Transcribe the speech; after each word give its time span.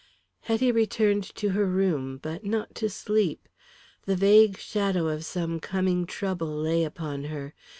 Hetty 0.39 0.71
returned 0.71 1.23
to 1.35 1.49
her 1.49 1.67
room, 1.67 2.17
but 2.17 2.43
not 2.43 2.73
to 2.73 2.89
sleep. 2.89 3.47
The 4.07 4.15
vague 4.15 4.57
shadow 4.57 5.07
of 5.07 5.23
some 5.23 5.59
coming 5.59 6.07
trouble 6.07 6.55
lay 6.57 6.83
upon 6.83 7.25
her. 7.25 7.53